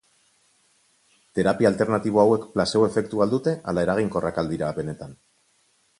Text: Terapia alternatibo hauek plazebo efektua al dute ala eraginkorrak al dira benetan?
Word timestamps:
Terapia 1.39 1.69
alternatibo 1.71 2.23
hauek 2.23 2.47
plazebo 2.55 2.89
efektua 2.93 3.27
al 3.29 3.35
dute 3.35 3.57
ala 3.73 3.87
eraginkorrak 3.89 4.41
al 4.45 4.51
dira 4.55 4.73
benetan? 4.81 5.19